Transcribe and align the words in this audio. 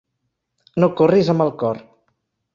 No 0.83 0.89
corris 1.01 1.31
amb 1.35 1.47
el 1.47 1.53
cor. 1.65 1.85